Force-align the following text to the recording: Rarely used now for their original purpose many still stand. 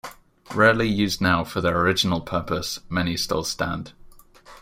Rarely 0.55 0.87
used 0.87 1.21
now 1.21 1.43
for 1.43 1.61
their 1.61 1.79
original 1.79 2.21
purpose 2.21 2.79
many 2.89 3.15
still 3.15 3.43
stand. 3.43 3.93